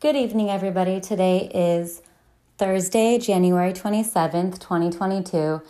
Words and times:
Good 0.00 0.16
evening, 0.16 0.48
everybody. 0.48 0.98
Today 0.98 1.50
is 1.52 2.00
Thursday, 2.56 3.18
January 3.18 3.74
27th, 3.74 4.58
2022. 4.58 5.60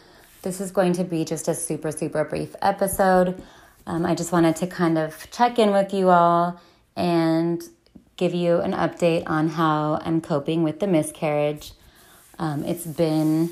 This 0.43 0.61
is 0.61 0.71
going 0.71 0.93
to 0.93 1.03
be 1.03 1.25
just 1.25 1.49
a 1.49 1.55
super, 1.57 1.91
super 1.91 2.23
brief 2.23 2.55
episode. 2.63 3.43
Um, 3.89 4.07
I 4.07 4.15
just 4.15 4.31
wanted 4.31 4.55
to 4.55 4.69
kind 4.69 4.99
of 4.99 5.29
check 5.33 5.59
in 5.59 5.73
with 5.73 5.93
you 5.93 6.11
all 6.11 6.61
and 6.95 7.61
give 8.17 8.33
you 8.33 8.59
an 8.59 8.71
update 8.71 9.25
on 9.27 9.49
how 9.49 10.01
I'm 10.01 10.21
coping 10.21 10.63
with 10.63 10.79
the 10.79 10.87
miscarriage. 10.87 11.73
Um, 12.39 12.63
it's 12.63 12.87
been 12.87 13.51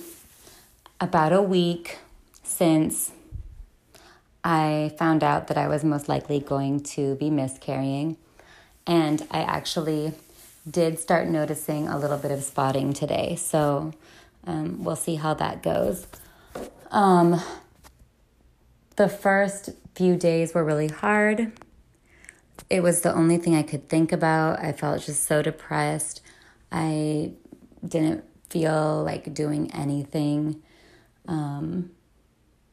about 1.01 1.33
a 1.33 1.43
week 1.43 1.99
since 2.45 3.11
I 4.45 4.95
found 4.97 5.25
out 5.25 5.49
that 5.49 5.59
I 5.59 5.67
was 5.67 5.83
most 5.83 6.09
likely 6.09 6.39
going 6.39 6.85
to 6.95 7.17
be 7.17 7.31
miscarrying, 7.31 8.17
and 8.87 9.27
I 9.33 9.41
actually 9.41 10.13
did 10.69 10.99
start 10.99 11.29
noticing 11.29 11.89
a 11.89 11.99
little 11.99 12.19
bit 12.19 12.31
of 12.31 12.43
spotting 12.43 12.93
today. 12.93 13.37
So 13.37 13.93
um, 14.47 14.85
we'll 14.85 14.97
see 14.97 15.17
how 15.17 15.35
that 15.35 15.63
goes. 15.63 16.07
Um, 16.91 17.41
the 18.97 19.09
first 19.09 19.71
few 19.95 20.17
days 20.17 20.55
were 20.55 20.65
really 20.65 20.89
hard. 20.89 21.53
It 22.69 22.83
was 22.83 23.03
the 23.03 23.15
only 23.15 23.39
thing 23.39 23.55
I 23.55 23.63
could 23.63 23.89
think 23.89 24.13
about. 24.13 24.59
I 24.61 24.73
felt 24.73 25.03
just 25.03 25.25
so 25.25 25.43
depressed. 25.43 26.21
I 26.73 27.33
didn't 27.87 28.25
feel 28.51 29.03
like 29.05 29.33
doing 29.33 29.71
anything. 29.73 30.63
Um, 31.27 31.91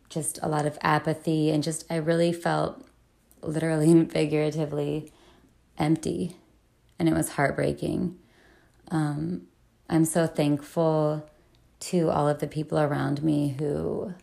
just 0.09 0.39
a 0.41 0.47
lot 0.47 0.65
of 0.65 0.77
apathy, 0.81 1.51
and 1.51 1.61
just 1.61 1.85
I 1.89 1.97
really 1.97 2.31
felt 2.31 2.85
literally 3.41 3.91
and 3.91 4.11
figuratively 4.11 5.11
empty 5.77 6.37
and 6.99 7.09
it 7.09 7.13
was 7.13 7.29
heartbreaking. 7.29 8.17
Um, 8.89 9.43
I'm 9.89 10.05
so 10.05 10.27
thankful 10.27 11.27
to 11.81 12.09
all 12.09 12.27
of 12.27 12.39
the 12.39 12.47
people 12.47 12.79
around 12.79 13.23
me 13.23 13.55
who 13.59 14.13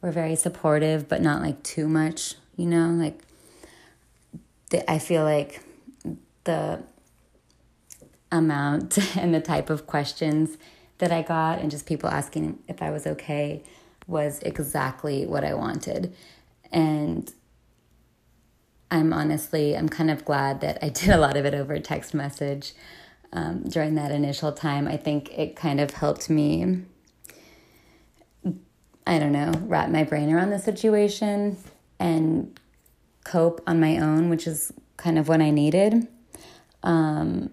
were 0.00 0.10
very 0.10 0.36
supportive, 0.36 1.08
but 1.08 1.20
not 1.20 1.42
like 1.42 1.62
too 1.62 1.88
much, 1.88 2.34
you 2.56 2.66
know, 2.66 2.88
like 2.90 3.20
the, 4.70 4.90
I 4.90 4.98
feel 4.98 5.24
like 5.24 5.62
the 6.44 6.82
amount 8.30 9.16
and 9.16 9.34
the 9.34 9.40
type 9.40 9.70
of 9.70 9.86
questions 9.86 10.56
that 10.98 11.10
I 11.10 11.22
got 11.22 11.58
and 11.58 11.70
just 11.70 11.86
people 11.86 12.08
asking 12.08 12.58
if 12.68 12.82
I 12.82 12.90
was 12.90 13.06
okay 13.06 13.62
was 14.06 14.40
exactly 14.40 15.26
what 15.26 15.44
I 15.44 15.54
wanted. 15.54 16.14
And 16.70 17.32
I'm 18.94 19.12
honestly, 19.12 19.76
I'm 19.76 19.88
kind 19.88 20.08
of 20.08 20.24
glad 20.24 20.60
that 20.60 20.78
I 20.80 20.88
did 20.88 21.10
a 21.10 21.18
lot 21.18 21.36
of 21.36 21.44
it 21.44 21.52
over 21.52 21.78
text 21.80 22.14
message 22.14 22.74
um, 23.32 23.64
during 23.64 23.96
that 23.96 24.12
initial 24.12 24.52
time. 24.52 24.86
I 24.86 24.96
think 24.96 25.36
it 25.36 25.56
kind 25.56 25.80
of 25.80 25.90
helped 25.90 26.30
me, 26.30 26.82
I 29.04 29.18
don't 29.18 29.32
know, 29.32 29.52
wrap 29.62 29.90
my 29.90 30.04
brain 30.04 30.32
around 30.32 30.50
the 30.50 30.60
situation 30.60 31.56
and 31.98 32.58
cope 33.24 33.60
on 33.66 33.80
my 33.80 33.98
own, 33.98 34.28
which 34.28 34.46
is 34.46 34.72
kind 34.96 35.18
of 35.18 35.26
what 35.26 35.40
I 35.40 35.50
needed. 35.50 36.06
Um, 36.84 37.50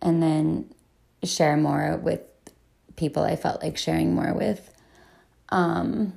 and 0.00 0.22
then 0.22 0.72
share 1.22 1.58
more 1.58 2.00
with 2.02 2.22
people 2.96 3.24
I 3.24 3.36
felt 3.36 3.62
like 3.62 3.76
sharing 3.76 4.14
more 4.14 4.32
with. 4.32 4.70
Um, 5.50 6.14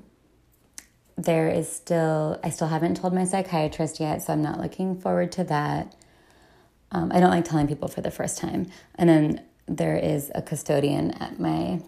there 1.25 1.49
is 1.49 1.71
still, 1.71 2.39
I 2.43 2.49
still 2.49 2.67
haven't 2.67 2.97
told 2.97 3.13
my 3.13 3.25
psychiatrist 3.25 3.99
yet, 3.99 4.21
so 4.21 4.33
I'm 4.33 4.41
not 4.41 4.59
looking 4.59 4.99
forward 4.99 5.31
to 5.33 5.43
that. 5.45 5.95
Um, 6.91 7.11
I 7.13 7.19
don't 7.19 7.31
like 7.31 7.45
telling 7.45 7.67
people 7.67 7.87
for 7.87 8.01
the 8.01 8.11
first 8.11 8.37
time. 8.37 8.67
And 8.95 9.09
then 9.09 9.41
there 9.67 9.97
is 9.97 10.31
a 10.33 10.41
custodian 10.41 11.11
at 11.11 11.39
my, 11.39 11.81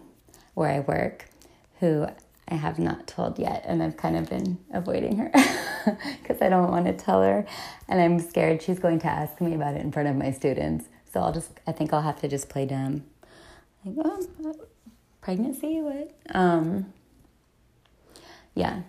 where 0.54 0.70
I 0.70 0.80
work, 0.80 1.26
who 1.80 2.06
I 2.48 2.54
have 2.54 2.78
not 2.78 3.06
told 3.06 3.38
yet, 3.38 3.64
and 3.66 3.82
I've 3.82 3.96
kind 3.96 4.16
of 4.16 4.28
been 4.28 4.58
avoiding 4.72 5.16
her 5.18 5.30
because 6.20 6.42
I 6.42 6.48
don't 6.48 6.70
want 6.70 6.86
to 6.86 6.92
tell 6.92 7.22
her, 7.22 7.46
and 7.88 8.00
I'm 8.00 8.18
scared 8.18 8.62
she's 8.62 8.78
going 8.78 8.98
to 9.00 9.06
ask 9.06 9.40
me 9.40 9.54
about 9.54 9.74
it 9.74 9.82
in 9.82 9.92
front 9.92 10.08
of 10.08 10.16
my 10.16 10.30
students. 10.32 10.86
So 11.12 11.20
I'll 11.20 11.32
just, 11.32 11.50
I 11.66 11.72
think 11.72 11.92
I'll 11.92 12.02
have 12.02 12.20
to 12.20 12.28
just 12.28 12.48
play 12.48 12.66
dumb, 12.66 13.04
like, 13.84 13.94
oh, 14.04 14.54
pregnancy, 15.20 15.80
what? 15.80 16.10
Um, 16.34 16.92
yeah, 18.54 18.80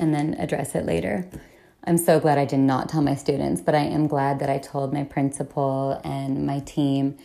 and 0.00 0.14
then 0.14 0.34
address 0.38 0.74
it 0.74 0.84
later. 0.84 1.28
I'm 1.84 1.98
so 1.98 2.18
glad 2.18 2.38
I 2.38 2.44
did 2.44 2.58
not 2.58 2.88
tell 2.88 3.02
my 3.02 3.14
students, 3.14 3.60
but 3.60 3.74
I 3.74 3.80
am 3.84 4.06
glad 4.06 4.38
that 4.40 4.50
I 4.50 4.58
told 4.58 4.92
my 4.92 5.04
principal 5.04 6.00
and 6.04 6.46
my 6.46 6.60
team 6.60 7.16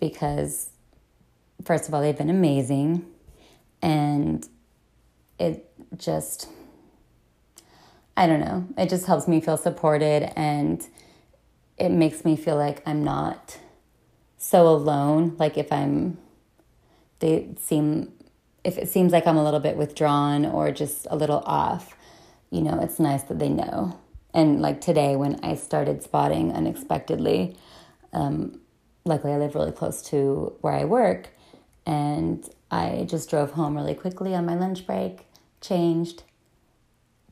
because, 0.00 0.70
first 1.64 1.88
of 1.88 1.94
all, 1.94 2.02
they've 2.02 2.16
been 2.16 2.30
amazing. 2.30 3.06
And 3.80 4.46
it 5.38 5.70
just, 5.96 6.48
I 8.16 8.26
don't 8.26 8.40
know, 8.40 8.66
it 8.76 8.88
just 8.88 9.06
helps 9.06 9.28
me 9.28 9.40
feel 9.40 9.56
supported 9.56 10.32
and 10.36 10.86
it 11.76 11.90
makes 11.90 12.24
me 12.24 12.36
feel 12.36 12.56
like 12.56 12.82
I'm 12.86 13.04
not 13.04 13.58
so 14.38 14.68
alone. 14.68 15.36
Like 15.38 15.58
if 15.58 15.72
I'm, 15.72 16.18
they 17.18 17.48
seem, 17.58 18.12
if 18.62 18.78
it 18.78 18.88
seems 18.88 19.12
like 19.12 19.26
I'm 19.26 19.36
a 19.36 19.44
little 19.44 19.60
bit 19.60 19.76
withdrawn 19.76 20.46
or 20.46 20.70
just 20.70 21.06
a 21.10 21.16
little 21.16 21.42
off, 21.46 21.96
you 22.54 22.62
know, 22.62 22.78
it's 22.80 23.00
nice 23.00 23.24
that 23.24 23.40
they 23.40 23.48
know. 23.48 23.98
And 24.32 24.62
like 24.62 24.80
today, 24.80 25.16
when 25.16 25.40
I 25.42 25.56
started 25.56 26.04
spotting 26.04 26.52
unexpectedly, 26.52 27.56
um, 28.12 28.60
luckily 29.04 29.32
I 29.32 29.38
live 29.38 29.56
really 29.56 29.72
close 29.72 30.02
to 30.10 30.54
where 30.60 30.72
I 30.72 30.84
work, 30.84 31.30
and 31.84 32.48
I 32.70 33.06
just 33.08 33.28
drove 33.28 33.52
home 33.52 33.76
really 33.76 33.94
quickly 33.94 34.34
on 34.34 34.46
my 34.46 34.54
lunch 34.54 34.86
break, 34.86 35.26
changed, 35.60 36.22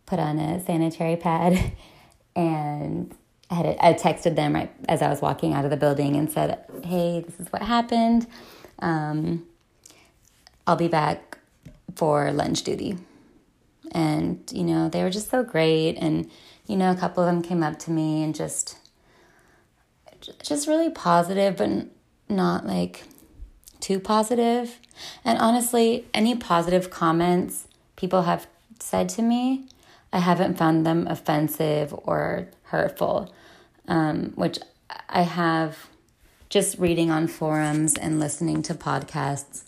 put 0.07 0.19
on 0.19 0.39
a 0.41 0.65
sanitary 0.65 1.17
pad, 1.17 1.73
and 2.37 3.15
I 3.49 3.55
had 3.55 3.67
a, 3.67 3.87
I 3.87 3.95
texted 3.95 4.35
them 4.35 4.55
right 4.55 4.73
as 4.89 5.03
I 5.03 5.09
was 5.09 5.21
walking 5.21 5.53
out 5.55 5.65
of 5.65 5.71
the 5.71 5.77
building 5.77 6.17
and 6.17 6.31
said, 6.31 6.65
"Hey, 6.83 7.21
this 7.25 7.39
is 7.39 7.53
what 7.53 7.63
happened. 7.63 8.27
Um, 8.81 9.47
I'll 10.67 10.77
be 10.77 10.89
back 10.89 11.39
for 11.95 12.33
lunch 12.33 12.65
duty." 12.65 12.99
And 13.93 14.43
you 14.53 14.65
know 14.65 14.89
they 14.89 15.03
were 15.03 15.11
just 15.11 15.31
so 15.31 15.43
great. 15.43 15.97
And 15.97 16.31
you 16.67 16.77
know 16.77 16.91
a 16.91 16.97
couple 16.97 17.23
of 17.23 17.27
them 17.27 17.43
came 17.43 17.63
up 17.63 17.79
to 17.81 17.91
me 17.91 18.23
and 18.23 18.35
just 18.35 18.79
just 20.43 20.69
really 20.69 20.91
positive 20.91 21.57
but 21.57 21.87
not 22.29 22.67
like 22.67 23.05
too 23.81 23.99
positive. 24.01 24.79
And 25.25 25.39
honestly 25.39 26.07
any 26.15 26.37
positive 26.37 26.91
comments 26.91 27.69
people 27.97 28.23
have 28.23 28.49
said 28.81 29.09
to 29.09 29.23
me 29.23 29.65
i 30.13 30.19
haven't 30.19 30.59
found 30.59 30.85
them 30.85 31.07
offensive 31.07 31.95
or 32.05 32.49
hurtful 32.65 33.33
um, 33.87 34.33
which 34.35 34.59
i 35.09 35.23
have 35.23 35.89
just 36.49 36.79
reading 36.79 37.11
on 37.11 37.27
forums 37.27 37.97
and 37.97 38.19
listening 38.19 38.61
to 38.61 38.75
podcasts 38.75 39.63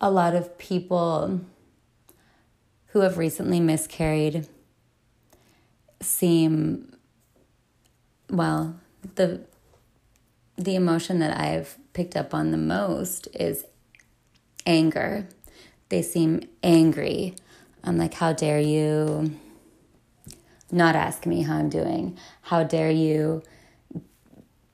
a 0.00 0.10
lot 0.10 0.34
of 0.34 0.56
people 0.56 1.40
who 2.88 3.00
have 3.00 3.18
recently 3.18 3.60
miscarried 3.60 4.46
seem 6.00 6.94
well 8.30 8.78
the 9.16 9.40
the 10.56 10.74
emotion 10.74 11.20
that 11.20 11.38
I've 11.38 11.78
picked 11.92 12.16
up 12.16 12.34
on 12.34 12.50
the 12.50 12.58
most 12.58 13.28
is 13.32 13.64
anger. 14.66 15.28
They 15.88 16.02
seem 16.02 16.42
angry. 16.62 17.36
I'm 17.84 17.96
like, 17.96 18.14
how 18.14 18.32
dare 18.32 18.60
you 18.60 19.36
not 20.70 20.96
ask 20.96 21.26
me 21.26 21.42
how 21.42 21.56
I'm 21.56 21.70
doing? 21.70 22.18
How 22.42 22.64
dare 22.64 22.90
you 22.90 23.42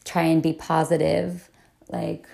try 0.05 0.23
and 0.23 0.43
be 0.43 0.55
positive? 0.55 1.50
Like, 1.89 2.27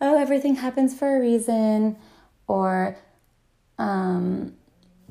oh, 0.00 0.18
everything 0.18 0.54
happens 0.54 0.96
for 0.96 1.16
a 1.16 1.20
reason. 1.20 1.96
Or 2.46 2.96
um, 3.78 4.54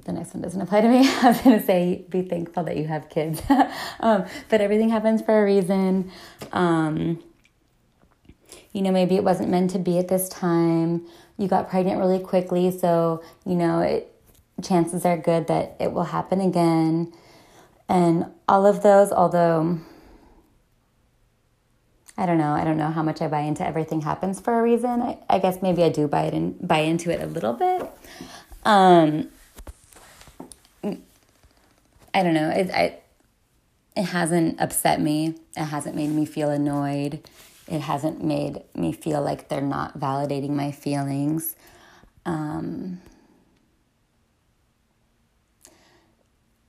the 0.06 0.12
next 0.12 0.34
one 0.34 0.42
doesn't 0.42 0.60
apply 0.60 0.82
to 0.82 0.90
me. 0.90 1.08
I 1.22 1.30
was 1.30 1.42
going 1.42 1.60
to 1.60 1.66
say, 1.66 2.06
be 2.10 2.22
thankful 2.24 2.64
that 2.64 2.78
you 2.78 2.86
have 2.86 3.10
kids. 3.10 3.42
um, 4.00 4.26
but 4.50 4.62
everything 4.62 4.90
happens 4.90 5.22
for 5.22 5.42
a 5.42 5.44
reason. 5.44 6.12
Um, 6.52 7.24
you 8.72 8.82
know, 8.82 8.92
maybe 8.92 9.16
it 9.16 9.24
wasn't 9.24 9.50
meant 9.50 9.72
to 9.72 9.80
be 9.80 9.98
at 9.98 10.08
this 10.08 10.28
time. 10.30 11.06
You 11.38 11.48
got 11.48 11.70
pregnant 11.70 12.00
really 12.00 12.20
quickly, 12.20 12.72
so, 12.72 13.24
you 13.46 13.56
know, 13.56 13.80
it, 13.80 14.10
chances 14.64 15.06
are 15.06 15.18
good 15.18 15.48
that 15.48 15.76
it 15.80 15.92
will 15.92 16.04
happen 16.04 16.42
again. 16.42 17.14
And 17.90 18.26
all 18.48 18.66
of 18.66 18.82
those, 18.82 19.12
although 19.12 19.80
I 22.18 22.28
don't 22.28 22.38
know, 22.38 22.54
I 22.54 22.64
don't 22.64 22.78
know 22.78 22.92
how 22.92 23.02
much 23.02 23.22
I 23.22 23.28
buy 23.28 23.42
into 23.42 23.66
everything 23.66 24.02
happens 24.02 24.40
for 24.40 24.60
a 24.60 24.62
reason. 24.62 25.02
I, 25.02 25.18
I 25.30 25.40
guess 25.40 25.62
maybe 25.64 25.84
I 25.84 25.90
do 25.90 26.08
buy 26.08 26.24
it 26.26 26.34
and 26.34 26.56
buy 26.66 26.80
into 26.80 27.10
it 27.10 27.22
a 27.22 27.26
little 27.26 27.54
bit. 27.54 27.90
Um, 28.66 29.30
I 32.14 32.24
don't 32.24 32.34
know. 32.34 32.50
It 32.50 32.72
I, 32.72 33.00
it 33.96 34.04
hasn't 34.06 34.60
upset 34.60 35.02
me. 35.02 35.36
It 35.56 35.66
hasn't 35.66 35.96
made 35.96 36.10
me 36.10 36.26
feel 36.26 36.50
annoyed. 36.50 37.28
It 37.68 37.82
hasn't 37.82 38.24
made 38.24 38.62
me 38.76 38.92
feel 38.92 39.22
like 39.22 39.50
they're 39.50 39.62
not 39.62 40.00
validating 40.00 40.52
my 40.52 40.72
feelings. 40.72 41.56
Um, 42.26 43.02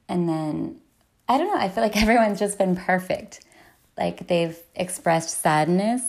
and 0.08 0.28
then, 0.28 0.80
I 1.28 1.38
don't 1.38 1.48
know, 1.48 1.58
I 1.58 1.68
feel 1.68 1.82
like 1.82 1.96
everyone's 2.02 2.38
just 2.38 2.58
been 2.58 2.76
perfect. 2.76 3.44
Like 3.96 4.26
they've 4.28 4.58
expressed 4.74 5.40
sadness. 5.40 6.02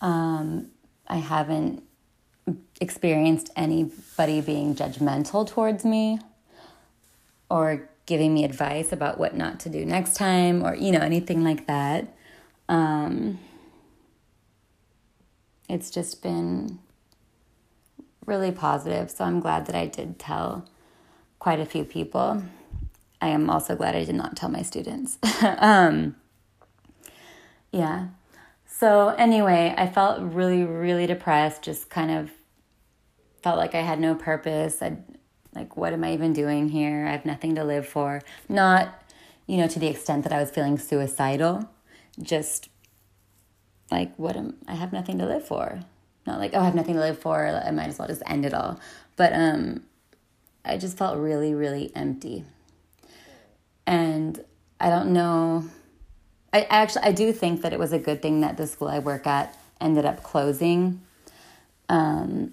Um, 0.00 0.68
I 1.08 1.16
haven't 1.16 1.82
experienced 2.80 3.50
anybody 3.56 4.40
being 4.40 4.74
judgmental 4.74 5.46
towards 5.46 5.84
me 5.84 6.18
or 7.50 7.88
giving 8.06 8.34
me 8.34 8.44
advice 8.44 8.92
about 8.92 9.18
what 9.18 9.36
not 9.36 9.58
to 9.60 9.68
do 9.68 9.84
next 9.84 10.14
time 10.14 10.64
or 10.64 10.74
you 10.74 10.92
know 10.92 11.00
anything 11.00 11.42
like 11.42 11.66
that. 11.66 12.14
Um, 12.68 13.38
it's 15.68 15.90
just 15.90 16.22
been 16.22 16.78
really 18.24 18.52
positive. 18.52 19.10
So 19.10 19.24
i'm 19.24 19.40
glad 19.40 19.66
that 19.66 19.74
i 19.74 19.86
did 19.86 20.18
tell 20.18 20.68
quite 21.38 21.60
a 21.60 21.66
few 21.66 21.84
people. 21.84 22.42
I 23.20 23.28
am 23.28 23.50
also 23.50 23.74
glad 23.74 23.96
i 23.96 24.04
did 24.04 24.14
not 24.14 24.36
tell 24.36 24.48
my 24.48 24.62
students. 24.62 25.18
Um, 25.42 26.16
yeah 27.72 28.08
so 28.78 29.08
anyway 29.10 29.74
i 29.76 29.86
felt 29.86 30.20
really 30.20 30.62
really 30.64 31.06
depressed 31.06 31.62
just 31.62 31.88
kind 31.88 32.10
of 32.10 32.30
felt 33.42 33.56
like 33.56 33.74
i 33.74 33.80
had 33.80 33.98
no 33.98 34.14
purpose 34.14 34.82
i 34.82 34.96
like, 35.56 35.76
what 35.76 35.94
am 35.94 36.04
I 36.04 36.12
even 36.12 36.34
doing 36.34 36.68
here? 36.68 37.06
I 37.06 37.12
have 37.12 37.24
nothing 37.24 37.54
to 37.54 37.64
live 37.64 37.88
for. 37.88 38.20
Not, 38.48 39.02
you 39.46 39.56
know, 39.56 39.66
to 39.66 39.78
the 39.78 39.86
extent 39.86 40.22
that 40.24 40.32
I 40.32 40.38
was 40.38 40.50
feeling 40.50 40.78
suicidal, 40.78 41.68
just 42.20 42.68
like, 43.90 44.14
what 44.16 44.36
am 44.36 44.56
I 44.68 44.74
have 44.74 44.92
nothing 44.92 45.18
to 45.18 45.26
live 45.26 45.46
for. 45.46 45.80
Not 46.26 46.38
like, 46.38 46.50
oh, 46.52 46.60
I 46.60 46.64
have 46.64 46.74
nothing 46.74 46.94
to 46.94 47.00
live 47.00 47.18
for. 47.18 47.46
I 47.46 47.70
might 47.70 47.88
as 47.88 47.98
well 47.98 48.08
just 48.08 48.22
end 48.26 48.44
it 48.44 48.52
all. 48.52 48.78
But 49.16 49.32
um, 49.32 49.84
I 50.64 50.76
just 50.76 50.98
felt 50.98 51.18
really, 51.18 51.54
really 51.54 51.90
empty. 51.94 52.44
And 53.86 54.44
I 54.78 54.90
don't 54.90 55.12
know. 55.12 55.64
I 56.56 56.66
actually 56.70 57.02
I 57.02 57.12
do 57.12 57.32
think 57.32 57.60
that 57.62 57.74
it 57.74 57.78
was 57.78 57.92
a 57.92 57.98
good 57.98 58.22
thing 58.22 58.40
that 58.40 58.56
the 58.56 58.66
school 58.66 58.88
I 58.88 58.98
work 58.98 59.26
at 59.26 59.54
ended 59.78 60.06
up 60.06 60.22
closing. 60.22 61.02
Um, 61.90 62.52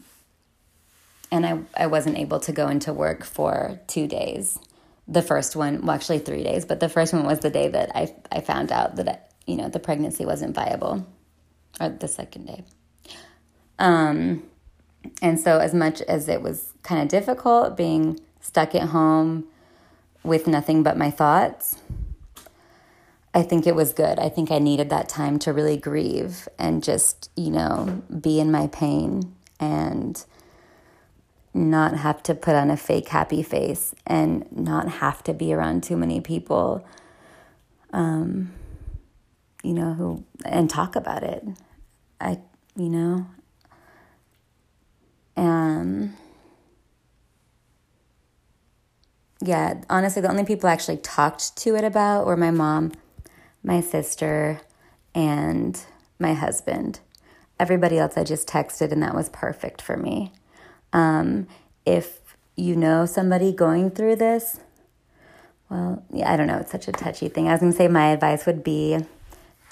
and 1.31 1.45
I, 1.45 1.59
I 1.75 1.87
wasn't 1.87 2.17
able 2.17 2.41
to 2.41 2.51
go 2.51 2.67
into 2.67 2.91
work 2.91 3.23
for 3.23 3.79
two 3.87 4.07
days. 4.07 4.59
The 5.07 5.21
first 5.21 5.55
one, 5.55 5.81
well, 5.85 5.95
actually 5.95 6.19
three 6.19 6.43
days, 6.43 6.65
but 6.65 6.81
the 6.81 6.89
first 6.89 7.13
one 7.13 7.25
was 7.25 7.39
the 7.39 7.49
day 7.49 7.69
that 7.69 7.91
I, 7.95 8.13
I 8.31 8.41
found 8.41 8.71
out 8.73 8.97
that, 8.97 9.31
you 9.47 9.55
know, 9.55 9.69
the 9.69 9.79
pregnancy 9.79 10.25
wasn't 10.25 10.53
viable, 10.53 11.07
or 11.79 11.89
the 11.89 12.07
second 12.07 12.45
day. 12.45 12.63
Um, 13.79 14.43
and 15.21 15.39
so, 15.39 15.59
as 15.59 15.73
much 15.73 16.01
as 16.01 16.27
it 16.27 16.41
was 16.41 16.73
kind 16.83 17.01
of 17.01 17.07
difficult 17.07 17.75
being 17.75 18.19
stuck 18.41 18.75
at 18.75 18.89
home 18.89 19.45
with 20.23 20.45
nothing 20.45 20.83
but 20.83 20.97
my 20.97 21.09
thoughts, 21.09 21.81
I 23.33 23.41
think 23.41 23.65
it 23.65 23.75
was 23.75 23.93
good. 23.93 24.19
I 24.19 24.29
think 24.29 24.51
I 24.51 24.59
needed 24.59 24.89
that 24.91 25.09
time 25.09 25.39
to 25.39 25.53
really 25.53 25.77
grieve 25.77 26.47
and 26.59 26.83
just, 26.83 27.31
you 27.35 27.49
know, 27.49 28.03
be 28.21 28.39
in 28.39 28.51
my 28.51 28.67
pain 28.67 29.35
and 29.59 30.23
not 31.53 31.97
have 31.97 32.21
to 32.23 32.35
put 32.35 32.55
on 32.55 32.69
a 32.69 32.77
fake 32.77 33.09
happy 33.09 33.43
face 33.43 33.93
and 34.07 34.45
not 34.51 34.87
have 34.87 35.23
to 35.23 35.33
be 35.33 35.53
around 35.53 35.83
too 35.83 35.95
many 35.95 36.19
people 36.19 36.85
um, 37.91 38.51
you 39.63 39.73
know 39.73 39.93
who 39.93 40.25
and 40.45 40.69
talk 40.69 40.95
about 40.95 41.23
it 41.23 41.43
i 42.19 42.37
you 42.75 42.89
know 42.89 43.25
um 45.37 46.13
yeah 49.41 49.75
honestly 49.89 50.21
the 50.21 50.29
only 50.29 50.43
people 50.43 50.69
I 50.69 50.73
actually 50.73 50.97
talked 50.97 51.55
to 51.57 51.75
it 51.75 51.83
about 51.83 52.25
were 52.25 52.35
my 52.35 52.51
mom 52.51 52.91
my 53.63 53.81
sister 53.81 54.61
and 55.15 55.81
my 56.19 56.33
husband 56.33 56.99
everybody 57.59 57.97
else 57.97 58.17
i 58.17 58.23
just 58.23 58.47
texted 58.47 58.91
and 58.91 59.01
that 59.01 59.15
was 59.15 59.29
perfect 59.29 59.81
for 59.81 59.97
me 59.97 60.31
um, 60.93 61.47
if 61.85 62.37
you 62.55 62.75
know 62.75 63.05
somebody 63.05 63.51
going 63.51 63.89
through 63.91 64.15
this, 64.15 64.59
well, 65.69 66.03
yeah, 66.11 66.31
I 66.31 66.37
don't 66.37 66.47
know. 66.47 66.57
It's 66.57 66.71
such 66.71 66.87
a 66.87 66.91
touchy 66.91 67.29
thing. 67.29 67.47
I 67.47 67.51
was 67.51 67.61
going 67.61 67.71
to 67.71 67.77
say 67.77 67.87
my 67.87 68.11
advice 68.11 68.45
would 68.45 68.63
be 68.63 68.99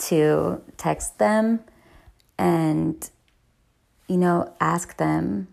to 0.08 0.62
text 0.78 1.20
them 1.20 1.60
and, 2.40 3.08
you 4.08 4.18
know, 4.18 4.54
ask 4.60 4.98
them 4.98 5.48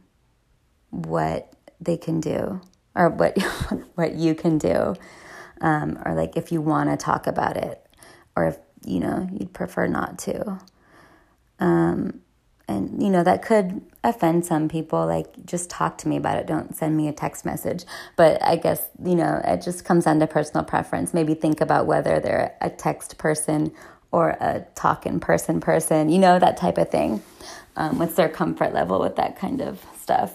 what 0.91 1.53
they 1.81 1.99
can 1.99 2.19
do 2.21 2.61
or 2.95 3.11
what 3.11 3.39
what 3.95 4.15
you 4.15 4.35
can 4.35 4.57
do, 4.57 4.97
um, 5.61 5.99
or 6.07 6.15
like 6.15 6.37
if 6.37 6.51
you 6.51 6.63
want 6.63 6.89
to 6.89 6.97
talk 6.97 7.27
about 7.27 7.59
it, 7.59 7.87
or 8.39 8.47
if 8.47 8.59
you 8.85 9.01
know 9.01 9.29
you'd 9.33 9.53
prefer 9.53 9.87
not 9.89 10.19
to. 10.21 10.61
Um, 11.59 12.21
and 12.69 13.03
you 13.03 13.11
know 13.11 13.25
that 13.25 13.43
could 13.43 13.81
offend 14.05 14.47
some 14.47 14.69
people 14.69 15.07
like 15.07 15.45
just 15.45 15.69
talk 15.69 15.99
to 15.99 16.09
me 16.09 16.17
about 16.17 16.37
it. 16.37 16.47
Don't 16.47 16.77
send 16.77 16.97
me 16.97 17.09
a 17.09 17.13
text 17.13 17.45
message. 17.45 17.85
But 18.15 18.43
i 18.45 18.55
guess 18.57 18.89
you 19.05 19.17
know 19.17 19.41
it 19.45 19.63
just 19.63 19.85
comes 19.85 20.05
down 20.05 20.21
to 20.21 20.27
personal 20.27 20.65
preference. 20.65 21.13
Maybe 21.13 21.35
think 21.35 21.61
about 21.61 21.87
whether 21.87 22.21
they're 22.21 22.57
a 22.61 22.71
text 22.71 23.19
person 23.19 23.73
or 24.13 24.31
a 24.41 24.65
talk 24.75 25.05
in 25.05 25.19
person 25.21 25.61
person 25.61 26.09
you 26.09 26.19
know 26.19 26.39
that 26.39 26.57
type 26.57 26.79
of 26.79 26.91
thing. 26.91 27.23
Um, 27.75 27.99
what's 27.99 28.15
their 28.15 28.29
comfort 28.29 28.73
level 28.73 29.01
with 29.01 29.17
that 29.17 29.37
kind 29.37 29.61
of 29.61 29.85
stuff? 30.01 30.33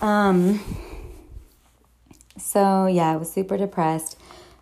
Um 0.00 0.60
so 2.36 2.86
yeah 2.86 3.10
i 3.10 3.16
was 3.16 3.32
super 3.32 3.56
depressed. 3.56 4.18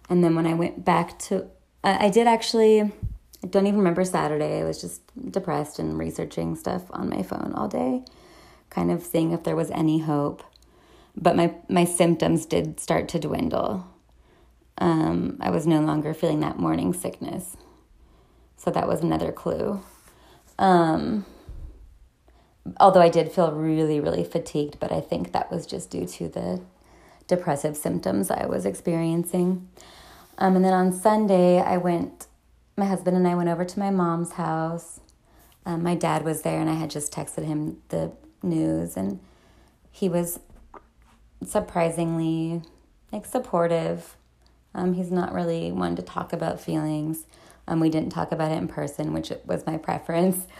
And 0.08 0.22
then 0.22 0.34
when 0.36 0.46
i 0.46 0.54
went 0.54 0.84
back 0.84 1.18
to 1.26 1.48
i 1.84 2.08
did 2.08 2.26
actually 2.26 2.92
I 3.44 3.48
don't 3.48 3.66
even 3.66 3.78
remember 3.78 4.04
Saturday. 4.04 4.60
I 4.60 4.64
was 4.64 4.80
just 4.80 5.02
depressed 5.30 5.78
and 5.78 5.98
researching 5.98 6.54
stuff 6.54 6.82
on 6.90 7.08
my 7.08 7.22
phone 7.22 7.52
all 7.56 7.68
day, 7.68 8.04
kind 8.70 8.90
of 8.90 9.02
seeing 9.02 9.32
if 9.32 9.42
there 9.42 9.56
was 9.56 9.70
any 9.72 9.98
hope. 9.98 10.44
But 11.16 11.36
my, 11.36 11.54
my 11.68 11.84
symptoms 11.84 12.46
did 12.46 12.78
start 12.78 13.08
to 13.08 13.18
dwindle. 13.18 13.86
Um, 14.78 15.38
I 15.40 15.50
was 15.50 15.66
no 15.66 15.80
longer 15.80 16.14
feeling 16.14 16.40
that 16.40 16.58
morning 16.58 16.92
sickness. 16.92 17.56
So 18.56 18.70
that 18.70 18.86
was 18.86 19.00
another 19.00 19.32
clue. 19.32 19.82
Um, 20.58 21.26
although 22.78 23.00
I 23.00 23.08
did 23.08 23.32
feel 23.32 23.50
really, 23.50 23.98
really 23.98 24.24
fatigued, 24.24 24.78
but 24.78 24.92
I 24.92 25.00
think 25.00 25.32
that 25.32 25.50
was 25.50 25.66
just 25.66 25.90
due 25.90 26.06
to 26.06 26.28
the 26.28 26.62
depressive 27.26 27.76
symptoms 27.76 28.30
I 28.30 28.46
was 28.46 28.64
experiencing. 28.64 29.68
Um, 30.42 30.56
and 30.56 30.64
then 30.64 30.74
on 30.74 30.92
Sunday, 30.92 31.60
I 31.60 31.76
went 31.76 32.26
my 32.76 32.84
husband 32.84 33.16
and 33.16 33.28
I 33.28 33.36
went 33.36 33.48
over 33.48 33.64
to 33.64 33.78
my 33.78 33.90
mom's 33.90 34.32
house. 34.32 34.98
Um, 35.64 35.84
my 35.84 35.94
dad 35.94 36.24
was 36.24 36.42
there, 36.42 36.60
and 36.60 36.68
I 36.68 36.74
had 36.74 36.90
just 36.90 37.12
texted 37.12 37.44
him 37.44 37.80
the 37.90 38.10
news, 38.42 38.96
and 38.96 39.20
he 39.92 40.08
was 40.08 40.40
surprisingly 41.46 42.62
like 43.12 43.24
supportive. 43.24 44.16
Um, 44.74 44.94
he's 44.94 45.12
not 45.12 45.32
really 45.32 45.70
one 45.70 45.94
to 45.94 46.02
talk 46.02 46.32
about 46.32 46.60
feelings. 46.60 47.24
Um, 47.68 47.78
we 47.78 47.88
didn't 47.88 48.10
talk 48.10 48.32
about 48.32 48.50
it 48.50 48.58
in 48.58 48.66
person, 48.66 49.12
which 49.12 49.32
was 49.46 49.64
my 49.64 49.78
preference. 49.78 50.46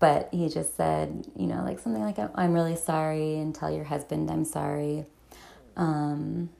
But 0.00 0.28
he 0.32 0.48
just 0.50 0.76
said, 0.76 1.26
you 1.34 1.46
know, 1.46 1.62
like 1.62 1.78
something 1.78 2.02
like, 2.02 2.18
"I'm 2.34 2.52
really 2.52 2.76
sorry," 2.76 3.36
and 3.38 3.54
tell 3.54 3.70
your 3.70 3.84
husband 3.84 4.30
I'm 4.30 4.44
sorry. 4.44 5.06
Um, 5.76 6.50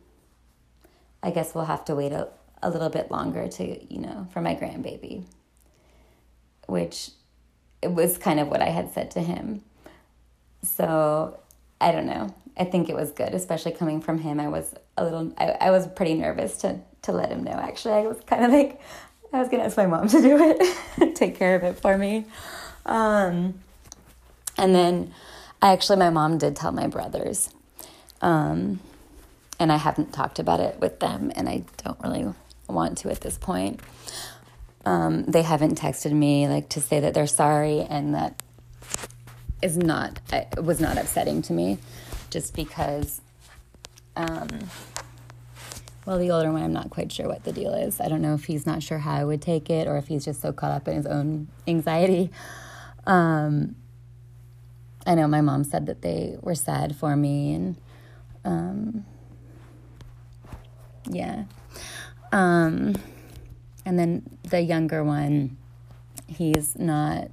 I 1.22 1.30
guess 1.30 1.54
we'll 1.54 1.66
have 1.66 1.84
to 1.86 1.94
wait 1.94 2.12
a, 2.12 2.28
a 2.64 2.70
little 2.70 2.88
bit 2.88 3.10
longer 3.10 3.46
to, 3.46 3.94
you 3.94 4.00
know, 4.00 4.26
for 4.32 4.40
my 4.40 4.54
grandbaby, 4.54 5.24
which 6.66 7.10
it 7.82 7.92
was 7.92 8.16
kind 8.16 8.40
of 8.40 8.48
what 8.48 8.62
I 8.62 8.70
had 8.70 8.92
said 8.92 9.10
to 9.12 9.20
him. 9.20 9.62
So 10.62 11.38
I 11.80 11.92
don't 11.92 12.06
know. 12.06 12.34
I 12.56 12.64
think 12.64 12.88
it 12.88 12.94
was 12.94 13.10
good, 13.10 13.34
especially 13.34 13.72
coming 13.72 14.00
from 14.00 14.18
him. 14.18 14.40
I 14.40 14.48
was 14.48 14.74
a 14.96 15.04
little, 15.04 15.32
I, 15.36 15.50
I 15.60 15.70
was 15.70 15.86
pretty 15.86 16.14
nervous 16.14 16.56
to, 16.58 16.80
to 17.02 17.12
let 17.12 17.30
him 17.30 17.44
know. 17.44 17.52
Actually, 17.52 17.94
I 17.94 18.06
was 18.06 18.18
kind 18.26 18.44
of 18.44 18.50
like, 18.50 18.80
I 19.32 19.40
was 19.40 19.48
to 19.48 19.60
ask 19.60 19.76
my 19.76 19.86
mom 19.86 20.08
to 20.08 20.22
do 20.22 20.38
it, 20.40 21.14
take 21.16 21.36
care 21.36 21.56
of 21.56 21.64
it 21.64 21.78
for 21.80 21.98
me. 21.98 22.24
Um, 22.86 23.60
and 24.56 24.74
then 24.74 25.12
I 25.60 25.72
actually, 25.72 25.98
my 25.98 26.10
mom 26.10 26.38
did 26.38 26.56
tell 26.56 26.72
my 26.72 26.86
brothers. 26.86 27.50
Um, 28.22 28.80
and 29.58 29.70
I 29.70 29.76
haven't 29.76 30.12
talked 30.12 30.38
about 30.38 30.60
it 30.60 30.80
with 30.80 31.00
them, 31.00 31.32
and 31.36 31.48
I 31.48 31.64
don't 31.82 32.00
really 32.00 32.32
want 32.68 32.98
to 32.98 33.10
at 33.10 33.20
this 33.20 33.38
point. 33.38 33.80
Um, 34.84 35.24
they 35.24 35.42
haven't 35.42 35.78
texted 35.78 36.12
me 36.12 36.46
like 36.46 36.68
to 36.70 36.80
say 36.80 37.00
that 37.00 37.14
they're 37.14 37.26
sorry, 37.26 37.80
and 37.80 38.14
that 38.14 38.42
is 39.62 39.76
not 39.76 40.20
it 40.32 40.62
was 40.62 40.80
not 40.80 40.98
upsetting 40.98 41.40
to 41.42 41.52
me, 41.52 41.78
just 42.30 42.54
because 42.54 43.20
um, 44.16 44.48
well, 46.06 46.18
the 46.18 46.30
older 46.30 46.52
one, 46.52 46.62
I'm 46.62 46.72
not 46.72 46.90
quite 46.90 47.10
sure 47.10 47.26
what 47.26 47.44
the 47.44 47.52
deal 47.52 47.72
is. 47.72 48.00
I 48.00 48.08
don't 48.08 48.20
know 48.20 48.34
if 48.34 48.44
he's 48.44 48.66
not 48.66 48.82
sure 48.82 48.98
how 48.98 49.14
I 49.14 49.24
would 49.24 49.40
take 49.40 49.70
it 49.70 49.86
or 49.86 49.96
if 49.96 50.08
he's 50.08 50.24
just 50.24 50.42
so 50.42 50.52
caught 50.52 50.70
up 50.70 50.86
in 50.86 50.96
his 50.96 51.06
own 51.06 51.48
anxiety. 51.66 52.30
Um, 53.06 53.76
I 55.06 55.14
know 55.14 55.26
my 55.26 55.40
mom 55.40 55.64
said 55.64 55.86
that 55.86 56.02
they 56.02 56.36
were 56.42 56.54
sad 56.54 56.94
for 56.94 57.16
me 57.16 57.54
and 57.54 57.76
um, 58.44 59.06
yeah. 61.10 61.44
Um, 62.34 62.96
and 63.86 63.96
then 63.96 64.38
the 64.42 64.60
younger 64.60 65.04
one, 65.04 65.56
he's 66.26 66.76
not 66.76 67.30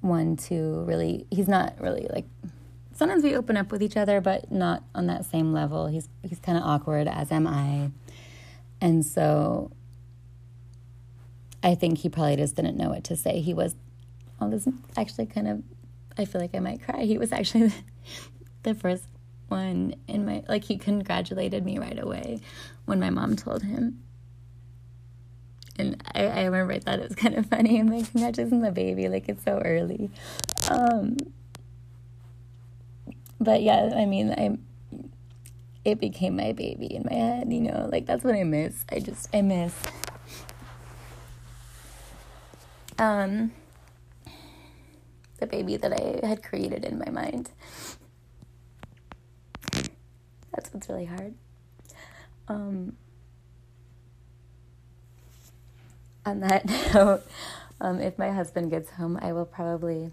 one 0.00 0.36
to 0.36 0.82
really, 0.86 1.26
he's 1.30 1.46
not 1.46 1.78
really 1.78 2.08
like, 2.10 2.24
sometimes 2.94 3.22
we 3.22 3.36
open 3.36 3.58
up 3.58 3.70
with 3.70 3.82
each 3.82 3.98
other, 3.98 4.22
but 4.22 4.50
not 4.50 4.82
on 4.94 5.08
that 5.08 5.26
same 5.26 5.52
level. 5.52 5.88
He's, 5.88 6.08
he's 6.22 6.38
kind 6.38 6.56
of 6.56 6.64
awkward, 6.64 7.06
as 7.06 7.30
am 7.30 7.46
I. 7.46 7.90
And 8.80 9.04
so 9.04 9.70
I 11.62 11.74
think 11.74 11.98
he 11.98 12.08
probably 12.08 12.36
just 12.36 12.56
didn't 12.56 12.78
know 12.78 12.88
what 12.88 13.04
to 13.04 13.16
say. 13.16 13.42
He 13.42 13.52
was, 13.52 13.76
oh, 14.40 14.48
this 14.48 14.66
actually 14.96 15.26
kind 15.26 15.48
of, 15.48 15.62
I 16.16 16.24
feel 16.24 16.40
like 16.40 16.54
I 16.54 16.60
might 16.60 16.82
cry. 16.82 17.02
He 17.04 17.18
was 17.18 17.30
actually 17.30 17.72
the 18.62 18.74
first 18.74 19.04
one 19.48 19.94
in 20.08 20.24
my 20.24 20.42
like 20.48 20.64
he 20.64 20.78
congratulated 20.78 21.64
me 21.64 21.78
right 21.78 21.98
away 21.98 22.40
when 22.86 22.98
my 22.98 23.10
mom 23.10 23.36
told 23.36 23.62
him 23.62 24.02
and 25.78 26.02
I, 26.14 26.26
I 26.26 26.44
remember 26.44 26.74
I 26.74 26.78
thought 26.78 26.98
it 26.98 27.08
was 27.08 27.16
kind 27.16 27.34
of 27.34 27.46
funny. 27.46 27.78
I'm 27.78 27.88
like, 27.88 28.10
congratulations 28.10 28.52
on 28.52 28.60
the 28.60 28.72
baby, 28.72 29.08
like 29.08 29.28
it's 29.28 29.44
so 29.44 29.60
early. 29.64 30.10
Um, 30.68 31.16
but 33.40 33.62
yeah, 33.62 33.90
I 33.96 34.04
mean, 34.06 34.30
I 34.32 34.58
it 35.84 35.98
became 35.98 36.36
my 36.36 36.52
baby 36.52 36.94
in 36.94 37.04
my 37.04 37.14
head, 37.14 37.52
you 37.52 37.60
know, 37.60 37.88
like 37.90 38.06
that's 38.06 38.22
what 38.22 38.34
I 38.34 38.44
miss. 38.44 38.84
I 38.90 39.00
just 39.00 39.28
I 39.34 39.42
miss 39.42 39.74
um 42.98 43.52
the 45.40 45.46
baby 45.46 45.76
that 45.76 45.92
I 45.92 46.24
had 46.26 46.42
created 46.42 46.84
in 46.84 46.98
my 46.98 47.10
mind. 47.10 47.50
That's 50.54 50.72
what's 50.72 50.88
really 50.88 51.06
hard. 51.06 51.34
Um, 52.48 52.96
on 56.24 56.40
that 56.40 56.66
note, 56.94 57.22
um, 57.80 58.00
if 58.00 58.18
my 58.18 58.30
husband 58.30 58.70
gets 58.70 58.90
home, 58.90 59.18
I 59.20 59.32
will 59.32 59.46
probably 59.46 60.10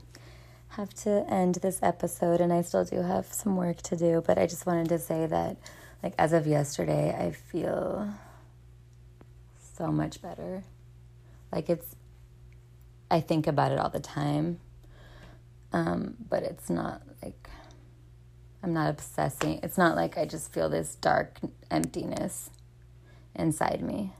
have 0.69 0.93
to 0.93 1.25
end 1.29 1.55
this 1.55 1.79
episode, 1.81 2.41
and 2.41 2.53
I 2.53 2.62
still 2.62 2.86
do 2.86 3.01
have 3.01 3.25
some 3.27 3.58
work 3.58 3.81
to 3.84 3.96
do. 3.96 4.24
But 4.25 4.38
I 4.38 4.48
just 4.48 4.65
wanted 4.65 4.89
to 4.89 5.00
say 5.00 5.25
that, 5.25 5.58
like, 6.01 6.13
as 6.17 6.34
of 6.34 6.48
yesterday, 6.48 7.15
I 7.17 7.31
feel 7.31 8.13
so 9.77 9.88
much 9.91 10.22
better. 10.22 10.63
Like, 11.51 11.69
it's, 11.69 11.96
I 13.12 13.19
think 13.19 13.48
about 13.48 13.72
it 13.72 13.79
all 13.79 13.89
the 13.89 14.00
time, 14.00 14.60
um, 15.74 16.15
but 16.29 16.43
it's 16.43 16.69
not 16.69 17.01
like 17.24 17.50
I'm 18.61 18.73
not 18.73 18.89
obsessing. 18.89 19.59
It's 19.63 19.77
not 19.77 19.95
like 19.95 20.17
I 20.17 20.25
just 20.25 20.51
feel 20.51 20.69
this 20.69 20.95
dark 20.95 21.37
emptiness 21.71 22.49
inside 23.35 23.81
me. 23.81 24.13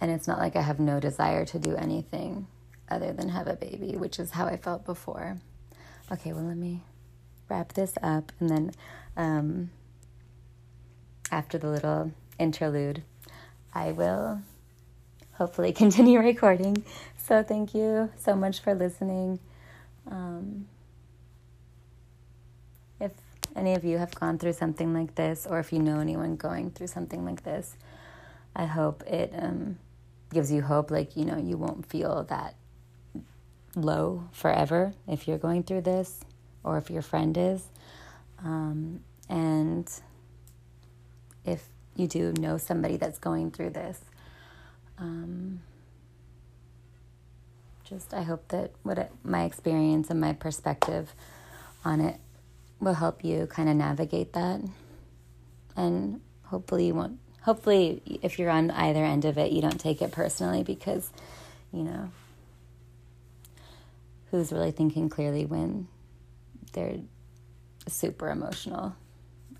And 0.00 0.10
it's 0.10 0.26
not 0.26 0.38
like 0.38 0.56
I 0.56 0.62
have 0.62 0.80
no 0.80 1.00
desire 1.00 1.44
to 1.46 1.58
do 1.58 1.74
anything 1.76 2.46
other 2.88 3.12
than 3.12 3.30
have 3.30 3.46
a 3.46 3.56
baby, 3.56 3.96
which 3.96 4.18
is 4.18 4.32
how 4.32 4.46
I 4.46 4.56
felt 4.56 4.84
before. 4.84 5.38
Okay, 6.10 6.32
well, 6.32 6.44
let 6.44 6.56
me 6.56 6.82
wrap 7.48 7.72
this 7.72 7.94
up. 8.02 8.32
And 8.40 8.50
then 8.50 8.70
um, 9.16 9.70
after 11.30 11.58
the 11.58 11.68
little 11.68 12.12
interlude, 12.38 13.02
I 13.74 13.92
will 13.92 14.40
hopefully 15.32 15.72
continue 15.74 16.20
recording. 16.20 16.84
So, 17.18 17.42
thank 17.42 17.74
you 17.74 18.10
so 18.16 18.36
much 18.36 18.60
for 18.60 18.74
listening. 18.74 19.40
Um, 20.08 20.68
if 23.00 23.12
any 23.56 23.74
of 23.74 23.84
you 23.84 23.98
have 23.98 24.14
gone 24.14 24.38
through 24.38 24.52
something 24.52 24.92
like 24.92 25.14
this, 25.14 25.46
or 25.48 25.58
if 25.58 25.72
you 25.72 25.78
know 25.78 25.98
anyone 25.98 26.36
going 26.36 26.70
through 26.70 26.88
something 26.88 27.24
like 27.24 27.42
this, 27.42 27.76
I 28.54 28.66
hope 28.66 29.02
it 29.04 29.32
um, 29.36 29.78
gives 30.32 30.52
you 30.52 30.62
hope. 30.62 30.90
Like, 30.90 31.16
you 31.16 31.24
know, 31.24 31.38
you 31.38 31.56
won't 31.56 31.86
feel 31.86 32.24
that 32.24 32.54
low 33.74 34.24
forever 34.32 34.94
if 35.08 35.26
you're 35.26 35.38
going 35.38 35.62
through 35.62 35.82
this, 35.82 36.20
or 36.62 36.78
if 36.78 36.90
your 36.90 37.02
friend 37.02 37.36
is. 37.36 37.64
Um, 38.44 39.00
and 39.28 39.90
if 41.44 41.64
you 41.94 42.06
do 42.06 42.32
know 42.32 42.58
somebody 42.58 42.96
that's 42.96 43.18
going 43.18 43.50
through 43.50 43.70
this, 43.70 44.00
um, 44.98 45.62
just 47.88 48.12
I 48.12 48.22
hope 48.22 48.48
that 48.48 48.72
what 48.82 48.98
it, 48.98 49.12
my 49.22 49.44
experience 49.44 50.10
and 50.10 50.20
my 50.20 50.32
perspective 50.32 51.14
on 51.84 52.00
it 52.00 52.20
will 52.80 52.94
help 52.94 53.24
you 53.24 53.46
kind 53.46 53.68
of 53.68 53.76
navigate 53.76 54.32
that. 54.34 54.60
And 55.76 56.20
hopefully, 56.44 56.86
you 56.86 56.94
won't. 56.94 57.18
Hopefully, 57.42 58.02
if 58.22 58.38
you're 58.38 58.50
on 58.50 58.70
either 58.70 59.04
end 59.04 59.24
of 59.24 59.38
it, 59.38 59.52
you 59.52 59.62
don't 59.62 59.80
take 59.80 60.02
it 60.02 60.10
personally 60.10 60.62
because, 60.62 61.10
you 61.72 61.82
know, 61.82 62.10
who's 64.30 64.52
really 64.52 64.72
thinking 64.72 65.08
clearly 65.08 65.44
when 65.44 65.86
they're 66.72 66.98
super 67.86 68.30
emotional 68.30 68.96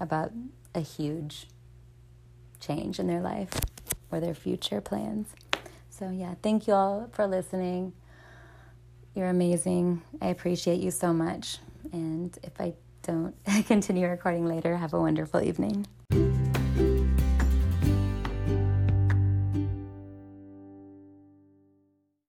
about 0.01 0.33
a 0.75 0.81
huge 0.81 1.47
change 2.61 2.99
in 2.99 3.07
their 3.07 3.21
life 3.21 3.53
or 4.11 4.21
their 4.21 4.35
future 4.35 4.81
plans. 4.81 5.29
So, 5.91 6.11
yeah, 6.11 6.35
thank 6.43 6.67
you 6.67 6.75
all 6.75 7.09
for 7.13 7.27
listening. 7.27 7.93
You're 9.15 9.29
amazing. 9.29 10.03
I 10.21 10.27
appreciate 10.27 10.81
you 10.81 10.91
so 10.91 11.13
much. 11.13 11.59
And 11.93 12.37
if 12.43 12.61
I 12.61 12.75
don't 13.07 13.35
continue 13.67 14.09
recording 14.09 14.47
later, 14.47 14.77
have 14.77 14.93
a 14.93 15.01
wonderful 15.01 15.41
evening. 15.41 15.87